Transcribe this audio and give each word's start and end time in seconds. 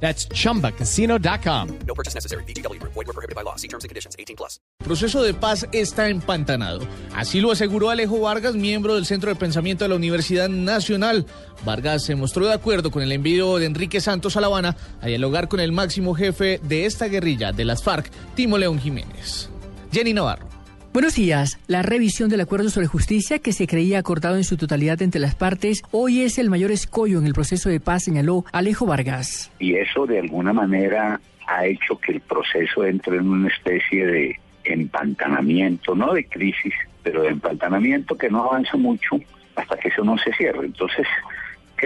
That's 0.00 0.28
chumbacasino.com. 0.28 1.78
No 1.86 1.94
purchase 1.94 2.14
necessary. 2.14 2.44
BGW. 2.44 2.80
Void 2.82 3.06
were 3.06 3.12
prohibited 3.12 3.34
by 3.34 3.42
law. 3.42 3.56
See 3.56 3.68
terms 3.68 3.84
and 3.84 3.88
conditions. 3.88 4.14
18 4.18 4.36
plus. 4.36 4.60
El 4.80 4.86
proceso 4.86 5.22
de 5.22 5.34
paz 5.34 5.66
está 5.72 6.08
empantanado. 6.08 6.86
Así 7.14 7.40
lo 7.40 7.50
aseguró 7.50 7.90
Alejo 7.90 8.20
Vargas, 8.20 8.54
miembro 8.54 8.94
del 8.94 9.06
Centro 9.06 9.30
de 9.30 9.36
Pensamiento 9.36 9.84
de 9.84 9.88
la 9.88 9.96
Universidad 9.96 10.48
Nacional. 10.48 11.26
Vargas 11.64 12.04
se 12.04 12.14
mostró 12.14 12.46
de 12.46 12.52
acuerdo 12.52 12.90
con 12.90 13.02
el 13.02 13.10
envío 13.10 13.58
de 13.58 13.66
Enrique 13.66 14.00
Santos 14.00 14.36
a 14.36 14.40
La 14.40 14.46
Habana 14.46 14.76
a 15.00 15.06
dialogar 15.06 15.48
con 15.48 15.60
el 15.60 15.72
máximo 15.72 16.14
jefe 16.14 16.60
de 16.62 16.86
esta 16.86 17.08
guerrilla 17.08 17.52
de 17.52 17.64
las 17.64 17.82
FARC, 17.82 18.10
Timo 18.34 18.58
León 18.58 18.78
Jiménez. 18.78 19.48
Jenny 19.92 20.12
Navarro. 20.12 20.55
Buenos 20.96 21.14
días. 21.14 21.58
La 21.66 21.82
revisión 21.82 22.30
del 22.30 22.40
acuerdo 22.40 22.70
sobre 22.70 22.86
justicia 22.86 23.38
que 23.38 23.52
se 23.52 23.66
creía 23.66 23.98
acordado 23.98 24.36
en 24.36 24.44
su 24.44 24.56
totalidad 24.56 25.02
entre 25.02 25.20
las 25.20 25.34
partes 25.34 25.82
hoy 25.90 26.22
es 26.22 26.38
el 26.38 26.48
mayor 26.48 26.70
escollo 26.70 27.18
en 27.18 27.26
el 27.26 27.34
proceso 27.34 27.68
de 27.68 27.80
paz, 27.80 28.04
señaló 28.04 28.46
Alejo 28.50 28.86
Vargas. 28.86 29.52
Y 29.58 29.74
eso 29.74 30.06
de 30.06 30.20
alguna 30.20 30.54
manera 30.54 31.20
ha 31.46 31.66
hecho 31.66 31.98
que 31.98 32.12
el 32.12 32.22
proceso 32.22 32.86
entre 32.86 33.18
en 33.18 33.28
una 33.28 33.48
especie 33.48 34.06
de 34.06 34.40
empantanamiento, 34.64 35.94
no 35.94 36.14
de 36.14 36.24
crisis, 36.24 36.72
pero 37.02 37.24
de 37.24 37.28
empantanamiento 37.28 38.16
que 38.16 38.30
no 38.30 38.44
avanza 38.44 38.78
mucho 38.78 39.20
hasta 39.54 39.76
que 39.76 39.88
eso 39.88 40.02
no 40.02 40.16
se 40.16 40.32
cierre. 40.32 40.64
Entonces, 40.64 41.06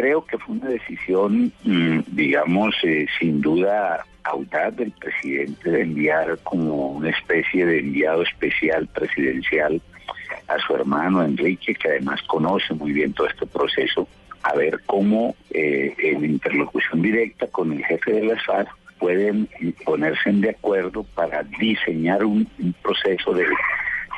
creo 0.01 0.25
que 0.25 0.39
fue 0.39 0.57
una 0.57 0.71
decisión, 0.71 1.53
mm, 1.63 1.99
digamos, 2.13 2.75
eh, 2.85 3.07
sin 3.19 3.43
duda 3.43 4.07
audaz 4.25 4.75
del 4.75 4.93
presidente 4.93 5.71
de 5.71 5.83
enviar 5.83 6.39
como 6.43 6.93
una 6.93 7.11
especie 7.11 7.67
de 7.67 7.81
enviado 7.81 8.23
especial 8.23 8.89
presidencial 8.89 9.81
a 10.49 10.59
su 10.59 10.75
hermano 10.75 11.23
Enrique, 11.23 11.75
que 11.75 11.89
además 11.89 12.23
conoce 12.23 12.73
muy 12.73 12.93
bien 12.93 13.13
todo 13.13 13.27
este 13.27 13.45
proceso, 13.45 14.09
a 14.43 14.55
ver 14.55 14.81
cómo 14.87 15.35
eh, 15.51 15.95
en 15.99 16.25
interlocución 16.25 17.03
directa 17.03 17.47
con 17.49 17.71
el 17.73 17.85
jefe 17.85 18.13
de 18.13 18.25
las 18.25 18.43
FARC 18.47 18.71
pueden 18.99 19.49
ponerse 19.85 20.33
de 20.33 20.51
acuerdo 20.51 21.03
para 21.15 21.43
diseñar 21.43 22.25
un, 22.25 22.49
un 22.59 22.73
proceso 22.83 23.33
de 23.33 23.45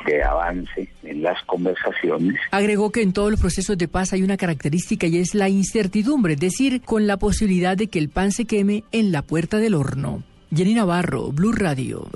de 0.05 0.23
avance 0.23 0.89
en 1.03 1.21
las 1.21 1.41
conversaciones. 1.43 2.39
Agregó 2.51 2.91
que 2.91 3.01
en 3.01 3.13
todos 3.13 3.31
los 3.31 3.39
procesos 3.39 3.77
de 3.77 3.87
paz 3.87 4.13
hay 4.13 4.23
una 4.23 4.37
característica 4.37 5.07
y 5.07 5.17
es 5.17 5.35
la 5.35 5.49
incertidumbre, 5.49 6.33
es 6.33 6.39
decir, 6.39 6.81
con 6.81 7.07
la 7.07 7.17
posibilidad 7.17 7.77
de 7.77 7.87
que 7.87 7.99
el 7.99 8.09
pan 8.09 8.31
se 8.31 8.45
queme 8.45 8.83
en 8.91 9.11
la 9.11 9.21
puerta 9.21 9.57
del 9.57 9.75
horno. 9.75 10.23
Jenny 10.53 10.73
Navarro, 10.73 11.31
Blue 11.31 11.51
Radio. 11.51 12.07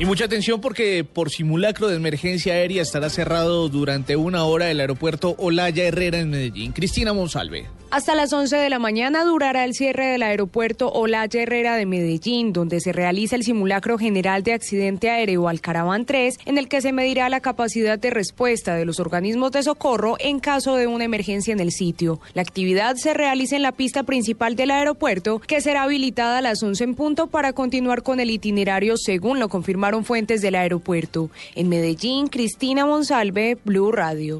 Y 0.00 0.06
mucha 0.06 0.24
atención 0.24 0.62
porque 0.62 1.04
por 1.04 1.28
simulacro 1.28 1.88
de 1.88 1.96
emergencia 1.96 2.54
aérea 2.54 2.80
estará 2.80 3.10
cerrado 3.10 3.68
durante 3.68 4.16
una 4.16 4.44
hora 4.44 4.70
el 4.70 4.80
aeropuerto 4.80 5.34
Olaya 5.38 5.84
Herrera 5.84 6.18
en 6.18 6.30
Medellín. 6.30 6.72
Cristina 6.72 7.12
Monsalve. 7.12 7.66
Hasta 7.92 8.14
las 8.14 8.32
11 8.32 8.56
de 8.56 8.70
la 8.70 8.78
mañana 8.78 9.24
durará 9.24 9.64
el 9.64 9.74
cierre 9.74 10.06
del 10.06 10.22
aeropuerto 10.22 10.92
Olaya 10.92 11.42
Herrera 11.42 11.74
de 11.74 11.86
Medellín, 11.86 12.52
donde 12.52 12.78
se 12.78 12.92
realiza 12.92 13.34
el 13.34 13.42
simulacro 13.42 13.98
general 13.98 14.44
de 14.44 14.52
accidente 14.52 15.10
aéreo 15.10 15.48
Alcaraván 15.48 16.06
3, 16.06 16.38
en 16.44 16.56
el 16.56 16.68
que 16.68 16.82
se 16.82 16.92
medirá 16.92 17.28
la 17.28 17.40
capacidad 17.40 17.98
de 17.98 18.10
respuesta 18.10 18.76
de 18.76 18.84
los 18.84 19.00
organismos 19.00 19.50
de 19.50 19.64
socorro 19.64 20.14
en 20.20 20.38
caso 20.38 20.76
de 20.76 20.86
una 20.86 21.02
emergencia 21.02 21.52
en 21.52 21.58
el 21.58 21.72
sitio. 21.72 22.20
La 22.32 22.42
actividad 22.42 22.94
se 22.94 23.12
realiza 23.12 23.56
en 23.56 23.62
la 23.62 23.72
pista 23.72 24.04
principal 24.04 24.54
del 24.54 24.70
aeropuerto, 24.70 25.40
que 25.40 25.60
será 25.60 25.82
habilitada 25.82 26.38
a 26.38 26.42
las 26.42 26.62
11 26.62 26.84
en 26.84 26.94
punto 26.94 27.26
para 27.26 27.54
continuar 27.54 28.04
con 28.04 28.20
el 28.20 28.30
itinerario 28.30 28.96
según 28.98 29.40
lo 29.40 29.48
confirmaron 29.48 30.04
fuentes 30.04 30.42
del 30.42 30.54
aeropuerto. 30.54 31.28
En 31.56 31.68
Medellín, 31.68 32.28
Cristina 32.28 32.86
Monsalve, 32.86 33.58
Blue 33.64 33.90
Radio. 33.90 34.38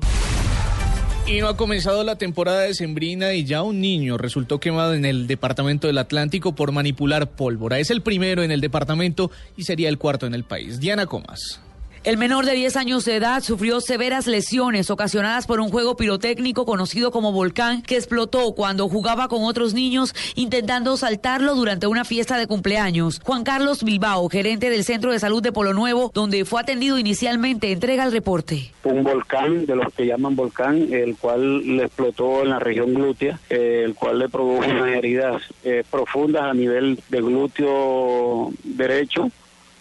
Y 1.26 1.41
no 1.41 1.48
ha 1.48 1.56
comenzado 1.56 2.03
la 2.03 2.16
temporada 2.16 2.62
de 2.62 2.75
sembrina 2.75 3.34
y 3.34 3.44
ya 3.44 3.62
un 3.62 3.81
niño 3.81 4.19
resultó 4.19 4.58
quemado 4.58 4.94
en 4.94 5.04
el 5.04 5.28
departamento 5.28 5.86
del 5.86 5.98
Atlántico 5.98 6.54
por 6.54 6.72
manipular 6.72 7.31
pólvora. 7.31 7.78
Es 7.78 7.91
el 7.91 8.03
primero 8.03 8.42
en 8.42 8.50
el 8.50 8.60
departamento 8.60 9.30
y 9.56 9.62
sería 9.62 9.88
el 9.88 9.98
cuarto 9.98 10.26
en 10.26 10.34
el 10.34 10.42
país. 10.44 10.80
Diana 10.80 11.06
Comas. 11.06 11.60
El 12.02 12.16
menor 12.16 12.46
de 12.46 12.54
10 12.54 12.76
años 12.76 13.04
de 13.04 13.16
edad 13.16 13.42
sufrió 13.42 13.82
severas 13.82 14.26
lesiones 14.26 14.90
ocasionadas 14.90 15.46
por 15.46 15.60
un 15.60 15.68
juego 15.68 15.96
pirotécnico 15.96 16.64
conocido 16.64 17.10
como 17.10 17.30
volcán 17.30 17.82
que 17.82 17.96
explotó 17.96 18.54
cuando 18.54 18.88
jugaba 18.88 19.28
con 19.28 19.44
otros 19.44 19.74
niños 19.74 20.14
intentando 20.34 20.96
saltarlo 20.96 21.54
durante 21.54 21.86
una 21.86 22.06
fiesta 22.06 22.38
de 22.38 22.46
cumpleaños. 22.46 23.20
Juan 23.22 23.44
Carlos 23.44 23.84
Bilbao, 23.84 24.30
gerente 24.30 24.70
del 24.70 24.84
Centro 24.84 25.12
de 25.12 25.18
Salud 25.18 25.42
de 25.42 25.52
Polo 25.52 25.74
Nuevo, 25.74 26.10
donde 26.14 26.46
fue 26.46 26.62
atendido 26.62 26.98
inicialmente, 26.98 27.70
entrega 27.70 28.04
el 28.04 28.12
reporte. 28.12 28.72
Un 28.84 29.04
volcán, 29.04 29.66
de 29.66 29.76
los 29.76 29.92
que 29.92 30.06
llaman 30.06 30.34
volcán, 30.34 30.94
el 30.94 31.18
cual 31.18 31.76
le 31.76 31.84
explotó 31.84 32.44
en 32.44 32.48
la 32.48 32.60
región 32.60 32.94
glútea, 32.94 33.38
eh, 33.50 33.82
el 33.84 33.94
cual 33.94 34.20
le 34.20 34.30
produjo 34.30 34.64
unas 34.66 34.88
heridas 34.88 35.42
eh, 35.64 35.84
profundas 35.90 36.44
a 36.44 36.54
nivel 36.54 36.98
de 37.10 37.20
glúteo 37.20 38.52
derecho 38.64 39.30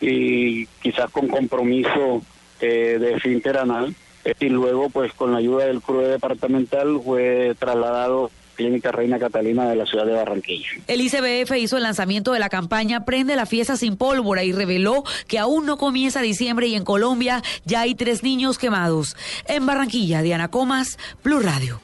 y 0.01 0.65
quizás 0.81 1.09
con 1.11 1.27
compromiso 1.27 2.21
eh, 2.61 2.97
de 2.99 3.19
finter 3.19 3.57
anal. 3.57 3.95
y 4.39 4.49
luego, 4.49 4.89
pues 4.89 5.13
con 5.13 5.31
la 5.31 5.39
ayuda 5.39 5.65
del 5.65 5.81
CRUE 5.81 6.07
departamental, 6.07 6.99
fue 7.03 7.55
trasladado 7.57 8.31
Clínica 8.59 8.91
Reina 8.91 9.17
Catalina 9.17 9.69
de 9.69 9.77
la 9.77 9.85
ciudad 9.85 10.05
de 10.05 10.11
Barranquilla. 10.11 10.67
El 10.87 10.99
ICBF 10.99 11.55
hizo 11.55 11.77
el 11.77 11.83
lanzamiento 11.83 12.33
de 12.33 12.39
la 12.39 12.49
campaña 12.49 13.05
Prende 13.05 13.37
la 13.37 13.45
fiesta 13.45 13.77
sin 13.77 13.95
pólvora 13.95 14.43
y 14.43 14.51
reveló 14.51 15.05
que 15.29 15.39
aún 15.39 15.65
no 15.65 15.77
comienza 15.77 16.21
diciembre 16.21 16.67
y 16.67 16.75
en 16.75 16.83
Colombia 16.83 17.41
ya 17.63 17.81
hay 17.81 17.95
tres 17.95 18.21
niños 18.21 18.57
quemados. 18.57 19.15
En 19.45 19.65
Barranquilla, 19.65 20.21
Diana 20.21 20.49
Comas, 20.49 20.97
Blue 21.23 21.39
Radio. 21.39 21.79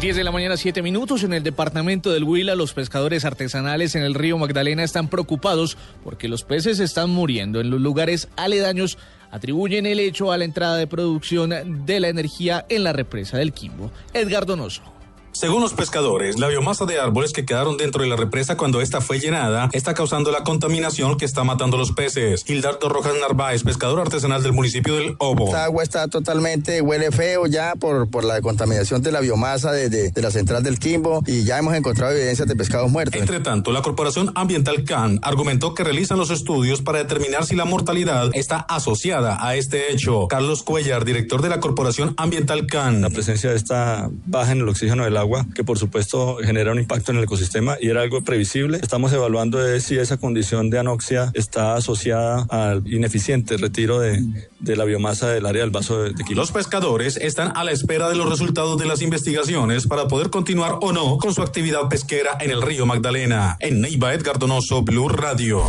10 0.00 0.14
de 0.14 0.22
la 0.22 0.30
mañana, 0.30 0.56
7 0.56 0.80
minutos. 0.80 1.24
En 1.24 1.32
el 1.32 1.42
departamento 1.42 2.12
del 2.12 2.22
Huila, 2.22 2.54
los 2.54 2.72
pescadores 2.72 3.24
artesanales 3.24 3.96
en 3.96 4.04
el 4.04 4.14
río 4.14 4.38
Magdalena 4.38 4.84
están 4.84 5.08
preocupados 5.08 5.76
porque 6.04 6.28
los 6.28 6.44
peces 6.44 6.78
están 6.78 7.10
muriendo. 7.10 7.60
En 7.60 7.70
los 7.70 7.80
lugares 7.80 8.28
aledaños 8.36 8.96
atribuyen 9.32 9.86
el 9.86 9.98
hecho 9.98 10.30
a 10.30 10.38
la 10.38 10.44
entrada 10.44 10.76
de 10.76 10.86
producción 10.86 11.84
de 11.84 12.00
la 12.00 12.08
energía 12.08 12.64
en 12.68 12.84
la 12.84 12.92
represa 12.92 13.38
del 13.38 13.52
Quimbo. 13.52 13.90
Edgar 14.14 14.46
Donoso. 14.46 14.97
Según 15.38 15.60
los 15.60 15.72
pescadores, 15.72 16.36
la 16.40 16.48
biomasa 16.48 16.84
de 16.84 16.98
árboles 16.98 17.32
que 17.32 17.44
quedaron 17.44 17.76
dentro 17.76 18.02
de 18.02 18.08
la 18.08 18.16
represa 18.16 18.56
cuando 18.56 18.80
esta 18.80 19.00
fue 19.00 19.20
llenada 19.20 19.68
está 19.70 19.94
causando 19.94 20.32
la 20.32 20.42
contaminación 20.42 21.16
que 21.16 21.24
está 21.24 21.44
matando 21.44 21.76
los 21.76 21.92
peces. 21.92 22.42
Hildardo 22.48 22.88
Rojas 22.88 23.12
Narváez, 23.20 23.62
pescador 23.62 24.00
artesanal 24.00 24.42
del 24.42 24.52
municipio 24.52 24.96
del 24.96 25.14
Obo. 25.18 25.46
Esta 25.46 25.66
agua 25.66 25.84
está 25.84 26.08
totalmente, 26.08 26.80
huele 26.80 27.12
feo 27.12 27.46
ya 27.46 27.76
por, 27.76 28.10
por 28.10 28.24
la 28.24 28.40
contaminación 28.40 29.00
de 29.00 29.12
la 29.12 29.20
biomasa 29.20 29.70
de, 29.70 29.88
de, 29.88 30.10
de 30.10 30.22
la 30.22 30.32
central 30.32 30.64
del 30.64 30.80
Quimbo 30.80 31.22
y 31.24 31.44
ya 31.44 31.56
hemos 31.56 31.72
encontrado 31.74 32.14
evidencias 32.14 32.48
de 32.48 32.56
pescados 32.56 32.90
muertos. 32.90 33.20
Entre 33.20 33.38
tanto, 33.38 33.70
la 33.70 33.82
Corporación 33.82 34.32
Ambiental 34.34 34.82
CAN 34.82 35.20
argumentó 35.22 35.72
que 35.72 35.84
realizan 35.84 36.18
los 36.18 36.30
estudios 36.30 36.82
para 36.82 36.98
determinar 36.98 37.46
si 37.46 37.54
la 37.54 37.64
mortalidad 37.64 38.32
está 38.32 38.56
asociada 38.56 39.38
a 39.40 39.54
este 39.54 39.92
hecho. 39.92 40.26
Carlos 40.26 40.64
Cuellar, 40.64 41.04
director 41.04 41.42
de 41.42 41.48
la 41.48 41.60
Corporación 41.60 42.14
Ambiental 42.16 42.66
CAN. 42.66 43.02
La 43.02 43.10
presencia 43.10 43.50
de 43.50 43.56
esta 43.56 44.10
baja 44.26 44.50
en 44.50 44.58
el 44.58 44.68
oxígeno 44.68 45.04
del 45.04 45.16
agua, 45.16 45.27
que 45.54 45.64
por 45.64 45.78
supuesto 45.78 46.38
genera 46.42 46.72
un 46.72 46.78
impacto 46.78 47.12
en 47.12 47.18
el 47.18 47.24
ecosistema 47.24 47.76
y 47.80 47.88
era 47.88 48.02
algo 48.02 48.22
previsible. 48.22 48.78
Estamos 48.82 49.12
evaluando 49.12 49.58
de 49.58 49.80
si 49.80 49.96
esa 49.98 50.16
condición 50.16 50.70
de 50.70 50.78
anoxia 50.78 51.30
está 51.34 51.74
asociada 51.74 52.46
al 52.48 52.86
ineficiente 52.86 53.56
retiro 53.56 54.00
de, 54.00 54.22
de 54.60 54.76
la 54.76 54.84
biomasa 54.84 55.28
del 55.28 55.46
área 55.46 55.62
del 55.62 55.70
vaso 55.70 56.02
de, 56.02 56.12
de. 56.12 56.34
Los 56.34 56.52
pescadores 56.52 57.16
están 57.16 57.52
a 57.56 57.64
la 57.64 57.72
espera 57.72 58.08
de 58.08 58.16
los 58.16 58.28
resultados 58.28 58.78
de 58.78 58.86
las 58.86 59.02
investigaciones 59.02 59.86
para 59.86 60.08
poder 60.08 60.30
continuar 60.30 60.78
o 60.80 60.92
no 60.92 61.18
con 61.18 61.34
su 61.34 61.42
actividad 61.42 61.88
pesquera 61.88 62.36
en 62.40 62.50
el 62.50 62.62
río 62.62 62.86
Magdalena. 62.86 63.56
En 63.60 63.80
Neiva, 63.80 64.14
Edgar 64.14 64.38
Donoso, 64.38 64.82
Blue 64.82 65.08
Radio. 65.08 65.62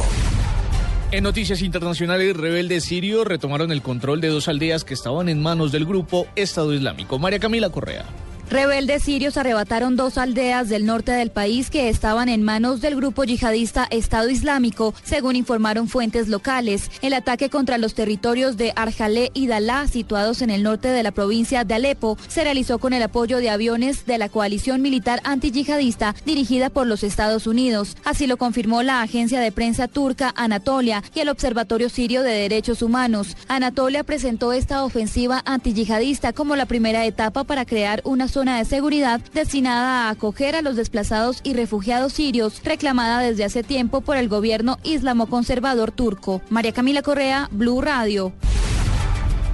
En 1.12 1.24
noticias 1.24 1.63
internacionales, 1.63 2.38
rebeldes 2.38 2.84
sirios 2.84 3.25
retomaron 3.25 3.72
el 3.72 3.81
control 3.81 4.22
de 4.22 4.28
dos 4.28 4.48
aldeas 4.48 4.84
que 4.84 4.94
estaban 4.94 5.28
en 5.28 5.42
manos 5.42 5.72
del 5.72 5.86
grupo 5.86 6.28
Estado 6.36 6.72
Islámico. 6.72 7.18
María 7.18 7.39
Camila 7.39 7.72
Correa. 7.72 8.06
Rebeldes 8.50 9.04
sirios 9.04 9.38
arrebataron 9.38 9.96
dos 9.96 10.18
aldeas 10.18 10.69
del 10.69 10.88
norte 10.88 11.12
del 11.12 11.30
país 11.30 11.69
que 11.69 11.88
estaban 11.88 12.30
en 12.30 12.42
manos 12.42 12.81
del 12.81 12.96
grupo 12.96 13.24
yihadista 13.24 13.88
Estado 13.92 14.28
Islámico, 14.28 14.96
según 15.04 15.36
informaron 15.36 15.88
fuentes 15.88 16.30
locales. 16.30 16.90
El 17.04 17.13
ataque 17.13 17.51
contra 17.51 17.78
los 17.78 17.94
territorios 17.94 18.57
de 18.57 18.74
Arjalé 18.75 19.30
y 19.36 19.46
Dalá, 19.46 19.88
situados 19.88 20.42
en 20.42 20.50
el 20.50 20.63
norte 20.63 20.88
de 20.88 21.04
la 21.04 21.12
provincia 21.12 21.63
de 21.63 21.75
Alepo, 21.75 22.18
se 22.28 22.44
realizó 22.44 22.80
con 22.80 22.94
el 22.94 23.04
apoyo 23.04 23.38
de 23.38 23.51
aviones 23.51 24.07
de 24.07 24.18
la 24.18 24.30
coalición 24.30 24.81
militar 24.81 25.22
antiyihadista 25.25 26.16
dirigida 26.25 26.72
por 26.72 26.88
los 26.88 27.04
Estados 27.04 27.46
Unidos. 27.46 27.98
Así 28.04 28.25
lo 28.25 28.38
confirmó 28.38 28.81
la 28.81 29.04
agencia 29.04 29.42
de 29.42 29.51
prensa 29.51 29.88
turca 29.88 30.34
Anatolia 30.36 31.04
y 31.13 31.19
el 31.19 31.30
Observatorio 31.30 31.88
Sirio 31.88 32.24
de 32.24 32.31
Derechos 32.31 32.81
Humanos. 32.81 33.38
Anatolia 33.48 34.04
presentó 34.04 34.54
esta 34.54 34.84
ofensiva 34.84 35.44
antiyihadista 35.46 36.34
como 36.34 36.56
la 36.56 36.66
primera 36.66 37.06
etapa 37.06 37.44
para 37.44 37.66
crear 37.66 38.01
una 38.06 38.28
de 38.45 38.65
seguridad 38.65 39.19
destinada 39.33 40.07
a 40.07 40.09
acoger 40.12 40.56
a 40.56 40.62
los 40.62 40.77
desplazados 40.77 41.41
y 41.44 41.53
refugiados 41.53 42.13
sirios, 42.13 42.62
reclamada 42.63 43.19
desde 43.19 43.44
hace 43.44 43.63
tiempo 43.63 44.01
por 44.01 44.15
el 44.15 44.30
gobierno 44.30 44.77
islamo-conservador 44.83 45.91
turco. 45.91 46.41
María 46.50 46.71
Camila 46.71 47.01
Correa, 47.01 47.50
Blue 47.51 47.81
Radio. 47.81 48.31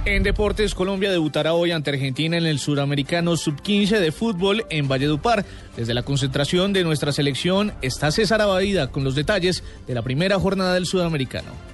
En 0.04 0.22
Deportes, 0.22 0.76
Colombia 0.76 1.10
debutará 1.10 1.52
hoy 1.52 1.72
ante 1.72 1.90
Argentina 1.90 2.36
en 2.36 2.46
el 2.46 2.60
Suramericano 2.60 3.36
Sub-15 3.36 3.98
de 3.98 4.12
fútbol 4.12 4.64
en 4.70 4.86
Valledupar. 4.86 5.44
Desde 5.76 5.94
la 5.94 6.04
concentración 6.04 6.72
de 6.72 6.84
nuestra 6.84 7.10
selección 7.10 7.72
está 7.82 8.12
César 8.12 8.40
Abadida 8.40 8.86
con 8.92 9.02
los 9.02 9.16
detalles 9.16 9.64
de 9.88 9.94
la 9.94 10.02
primera 10.02 10.38
jornada 10.38 10.74
del 10.74 10.86
Sudamericano. 10.86 11.65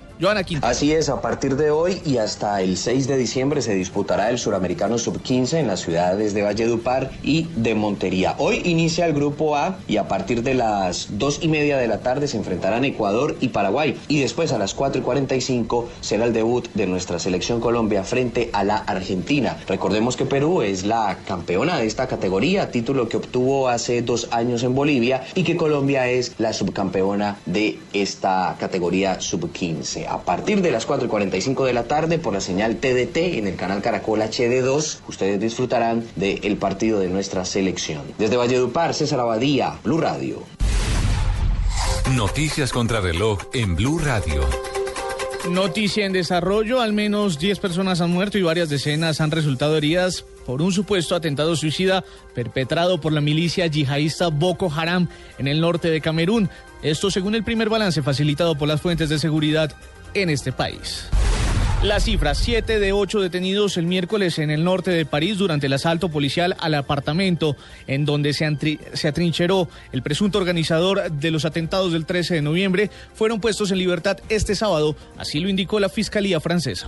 Así 0.62 0.92
es, 0.92 1.08
a 1.08 1.20
partir 1.20 1.56
de 1.56 1.72
hoy 1.72 2.00
y 2.06 2.18
hasta 2.18 2.62
el 2.62 2.76
6 2.76 3.08
de 3.08 3.16
diciembre 3.16 3.60
se 3.60 3.74
disputará 3.74 4.30
el 4.30 4.38
Suramericano 4.38 4.96
Sub-15 4.96 5.54
en 5.54 5.66
las 5.66 5.80
ciudades 5.80 6.32
de 6.32 6.42
Valledupar 6.42 7.10
y 7.24 7.48
de 7.56 7.74
Montería. 7.74 8.36
Hoy 8.38 8.62
inicia 8.64 9.06
el 9.06 9.14
Grupo 9.14 9.56
A 9.56 9.78
y 9.88 9.96
a 9.96 10.06
partir 10.06 10.44
de 10.44 10.54
las 10.54 11.18
2 11.18 11.40
y 11.42 11.48
media 11.48 11.76
de 11.76 11.88
la 11.88 12.02
tarde 12.02 12.28
se 12.28 12.36
enfrentarán 12.36 12.84
Ecuador 12.84 13.36
y 13.40 13.48
Paraguay. 13.48 13.98
Y 14.06 14.20
después 14.20 14.52
a 14.52 14.58
las 14.58 14.74
4 14.74 15.00
y 15.00 15.04
45 15.04 15.88
será 16.00 16.26
el 16.26 16.32
debut 16.32 16.68
de 16.74 16.86
nuestra 16.86 17.18
selección 17.18 17.60
Colombia 17.60 18.04
frente 18.04 18.48
a 18.52 18.62
la 18.62 18.76
Argentina. 18.76 19.56
Recordemos 19.66 20.16
que 20.16 20.24
Perú 20.24 20.62
es 20.62 20.84
la 20.84 21.18
campeona 21.26 21.78
de 21.78 21.86
esta 21.88 22.06
categoría, 22.06 22.70
título 22.70 23.08
que 23.08 23.16
obtuvo 23.16 23.68
hace 23.68 24.02
dos 24.02 24.28
años 24.30 24.62
en 24.62 24.76
Bolivia 24.76 25.24
y 25.34 25.42
que 25.42 25.56
Colombia 25.56 26.08
es 26.08 26.34
la 26.38 26.52
subcampeona 26.52 27.38
de 27.44 27.80
esta 27.92 28.54
categoría 28.60 29.20
Sub-15 29.20 30.11
a 30.12 30.22
partir 30.24 30.60
de 30.60 30.70
las 30.70 30.84
4 30.84 31.06
y 31.06 31.08
45 31.08 31.64
de 31.64 31.72
la 31.72 31.84
tarde 31.84 32.18
por 32.18 32.34
la 32.34 32.40
señal 32.40 32.76
TDT 32.76 33.16
en 33.38 33.46
el 33.46 33.56
canal 33.56 33.80
Caracol 33.80 34.20
HD2. 34.20 34.98
Ustedes 35.08 35.40
disfrutarán 35.40 36.04
del 36.16 36.56
partido 36.58 37.00
de 37.00 37.08
nuestra 37.08 37.44
selección. 37.46 38.02
Desde 38.18 38.36
Valledupar, 38.36 38.92
César 38.92 39.20
Abadía, 39.20 39.78
Blue 39.82 40.00
Radio. 40.00 40.42
Noticias 42.14 42.72
contra 42.72 43.00
reloj 43.00 43.40
en 43.54 43.74
Blue 43.74 43.98
Radio. 43.98 44.42
Noticia 45.50 46.06
en 46.06 46.12
desarrollo, 46.12 46.80
al 46.80 46.92
menos 46.92 47.38
10 47.38 47.58
personas 47.58 48.00
han 48.00 48.10
muerto 48.10 48.38
y 48.38 48.42
varias 48.42 48.68
decenas 48.68 49.20
han 49.20 49.32
resultado 49.32 49.76
heridas 49.76 50.24
por 50.46 50.62
un 50.62 50.72
supuesto 50.72 51.16
atentado 51.16 51.56
suicida 51.56 52.04
perpetrado 52.34 53.00
por 53.00 53.12
la 53.12 53.20
milicia 53.20 53.66
yihadista 53.66 54.28
Boko 54.28 54.70
Haram 54.72 55.08
en 55.38 55.48
el 55.48 55.60
norte 55.60 55.88
de 55.88 56.00
Camerún. 56.00 56.48
Esto 56.82 57.10
según 57.10 57.34
el 57.34 57.42
primer 57.42 57.68
balance 57.68 58.02
facilitado 58.02 58.56
por 58.56 58.68
las 58.68 58.80
fuentes 58.80 59.08
de 59.08 59.18
seguridad 59.18 59.74
en 60.14 60.30
este 60.30 60.52
país. 60.52 61.08
La 61.82 61.98
cifra, 61.98 62.36
siete 62.36 62.78
de 62.78 62.92
ocho 62.92 63.20
detenidos 63.20 63.76
el 63.76 63.86
miércoles 63.86 64.38
en 64.38 64.52
el 64.52 64.62
norte 64.62 64.92
de 64.92 65.04
París 65.04 65.38
durante 65.38 65.66
el 65.66 65.72
asalto 65.72 66.10
policial 66.10 66.54
al 66.60 66.74
apartamento 66.74 67.56
en 67.88 68.04
donde 68.04 68.32
se, 68.34 68.78
se, 68.92 69.08
atrincheró 69.08 69.68
el 69.90 70.00
presunto 70.00 70.38
organizador 70.38 71.10
de 71.10 71.32
los 71.32 71.44
atentados 71.44 71.92
del 71.92 72.06
13 72.06 72.34
de 72.34 72.42
noviembre, 72.42 72.90
fueron 73.14 73.40
puestos 73.40 73.72
en 73.72 73.78
libertad 73.78 74.18
este 74.28 74.54
sábado, 74.54 74.94
así 75.18 75.40
lo 75.40 75.48
indicó 75.48 75.80
la 75.80 75.88
Fiscalía 75.88 76.38
francesa. 76.38 76.86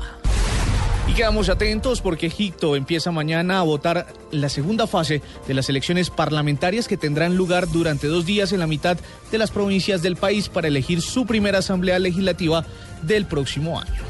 Y 1.07 1.13
quedamos 1.13 1.49
atentos 1.51 2.01
porque 2.01 2.27
Egipto 2.27 2.77
empieza 2.77 3.11
mañana 3.11 3.59
a 3.59 3.63
votar 3.63 4.07
la 4.31 4.49
segunda 4.49 4.87
fase 4.87 5.21
de 5.47 5.55
las 5.55 5.69
elecciones 5.69 6.09
parlamentarias 6.11 6.89
que 6.89 6.97
tendrán 6.97 7.37
lugar 7.37 7.71
durante 7.71 8.07
dos 8.07 8.25
días 8.25 8.53
en 8.53 8.61
la 8.61 8.67
mitad 8.67 8.97
de 9.31 9.39
las 9.39 9.51
provincias 9.51 10.03
del 10.03 10.17
país 10.17 10.49
para 10.49 10.69
elegir 10.69 11.03
su 11.03 11.27
primera 11.27 11.59
asamblea 11.59 11.99
legislativa 11.99 12.65
del 13.03 13.27
próximo 13.27 13.79
año. 13.79 14.05